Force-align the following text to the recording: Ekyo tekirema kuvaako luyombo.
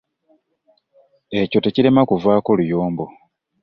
Ekyo 1.39 1.57
tekirema 1.63 2.01
kuvaako 2.09 2.49
luyombo. 2.57 3.05